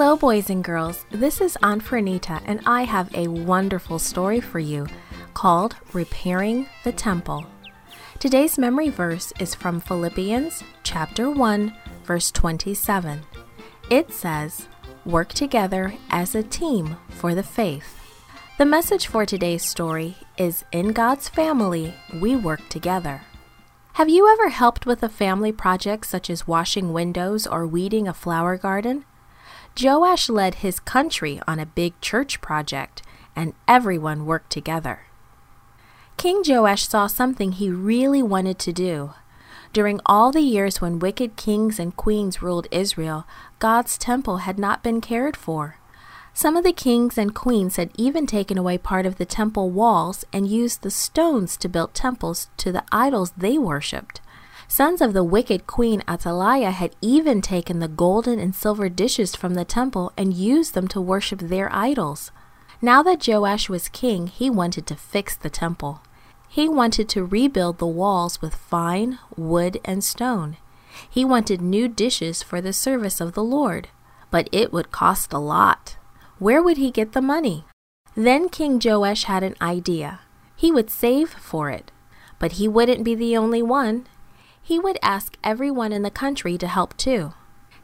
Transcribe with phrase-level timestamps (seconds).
[0.00, 1.04] Hello, boys and girls.
[1.10, 4.86] This is Aunt Fernita, and I have a wonderful story for you
[5.34, 7.44] called Repairing the Temple.
[8.18, 13.26] Today's memory verse is from Philippians chapter 1, verse 27.
[13.90, 14.68] It says,
[15.04, 18.00] Work together as a team for the faith.
[18.56, 23.20] The message for today's story is In God's family, we work together.
[23.94, 28.14] Have you ever helped with a family project such as washing windows or weeding a
[28.14, 29.04] flower garden?
[29.78, 33.02] Joash led his country on a big church project,
[33.36, 35.02] and everyone worked together.
[36.16, 39.12] King Joash saw something he really wanted to do.
[39.72, 43.26] During all the years when wicked kings and queens ruled Israel,
[43.58, 45.76] God's temple had not been cared for.
[46.34, 50.24] Some of the kings and queens had even taken away part of the temple walls
[50.32, 54.20] and used the stones to build temples to the idols they worshipped.
[54.70, 59.54] Sons of the wicked queen Athaliah had even taken the golden and silver dishes from
[59.54, 62.30] the temple and used them to worship their idols.
[62.80, 66.02] Now that Joash was king, he wanted to fix the temple.
[66.48, 70.56] He wanted to rebuild the walls with fine wood and stone.
[71.10, 73.88] He wanted new dishes for the service of the Lord.
[74.30, 75.96] But it would cost a lot.
[76.38, 77.64] Where would he get the money?
[78.14, 80.20] Then King Joash had an idea.
[80.54, 81.90] He would save for it.
[82.38, 84.06] But he wouldn't be the only one
[84.62, 87.32] he would ask everyone in the country to help too.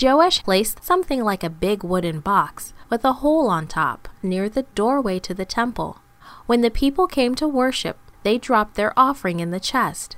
[0.00, 4.62] Joash placed something like a big wooden box with a hole on top near the
[4.74, 6.00] doorway to the temple.
[6.46, 10.16] When the people came to worship, they dropped their offering in the chest.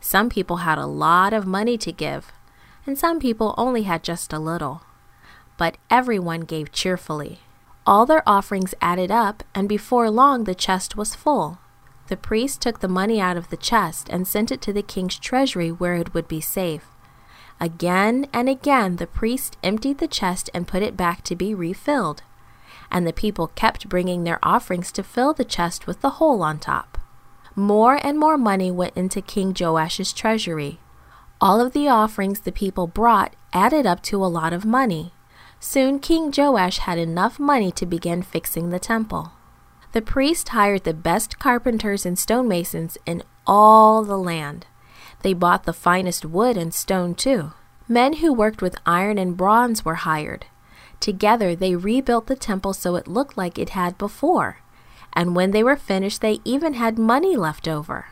[0.00, 2.32] Some people had a lot of money to give,
[2.86, 4.82] and some people only had just a little.
[5.56, 7.40] But everyone gave cheerfully.
[7.86, 11.58] All their offerings added up, and before long the chest was full.
[12.08, 15.18] The priest took the money out of the chest and sent it to the king's
[15.18, 16.86] treasury where it would be safe.
[17.60, 22.22] Again and again the priest emptied the chest and put it back to be refilled.
[22.90, 26.58] And the people kept bringing their offerings to fill the chest with the hole on
[26.58, 26.98] top.
[27.54, 30.78] More and more money went into King Joash's treasury.
[31.40, 35.12] All of the offerings the people brought added up to a lot of money.
[35.60, 39.32] Soon King Joash had enough money to begin fixing the temple.
[39.92, 44.66] The priest hired the best carpenters and stonemasons in all the land.
[45.22, 47.52] They bought the finest wood and stone too.
[47.88, 50.46] Men who worked with iron and bronze were hired.
[51.00, 54.60] Together they rebuilt the temple so it looked like it had before.
[55.14, 58.06] And when they were finished, they even had money left over.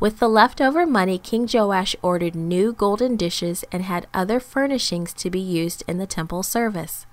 [0.00, 5.30] With the leftover money, King Joash ordered new golden dishes and had other furnishings to
[5.30, 7.06] be used in the temple service.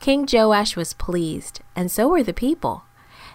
[0.00, 2.84] King Joash was pleased, and so were the people.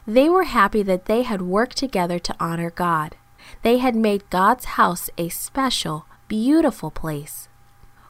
[0.06, 3.16] They were happy that they had worked together to honor God.
[3.62, 7.48] They had made God's house a special, beautiful place.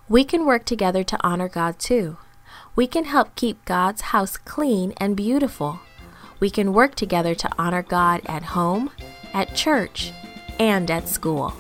[0.10, 2.18] We can work together to honor God too.
[2.76, 5.82] We can help keep God's house clean and beautiful.
[6.40, 8.90] We can work together to honor God at home,
[9.32, 10.12] at church,
[10.60, 11.54] and at school.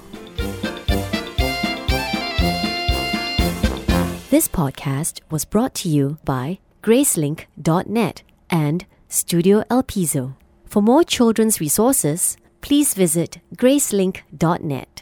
[4.32, 10.35] This podcast was brought to you by Gracelink.net and Studio El Piso.
[10.66, 14.93] For more children's resources, please visit gracelink.net.